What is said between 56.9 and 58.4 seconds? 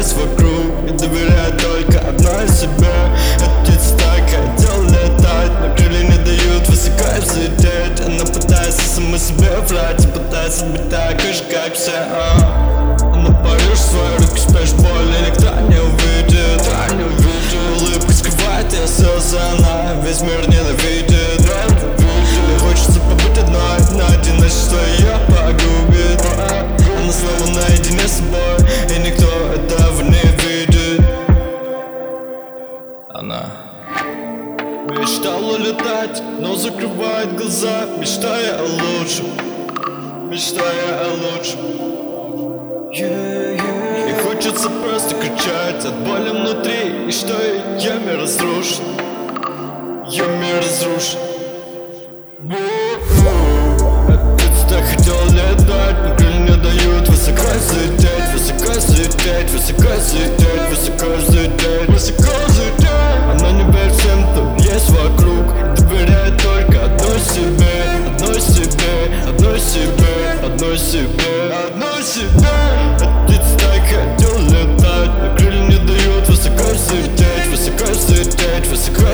Высоко взлететь,